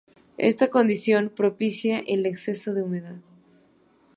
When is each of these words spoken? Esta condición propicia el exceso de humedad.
Esta 0.39 0.69
condición 0.71 1.29
propicia 1.29 1.99
el 2.07 2.25
exceso 2.25 2.73
de 2.73 2.81
humedad. 2.81 3.17